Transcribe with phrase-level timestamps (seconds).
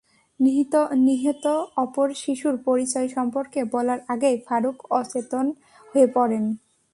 [1.05, 1.45] নিহত
[1.75, 5.45] অপর শিশুর পরিচয় সম্পর্কে বলার আগেই ফারুক অচেতন
[5.87, 6.43] হয়ে পড়েন।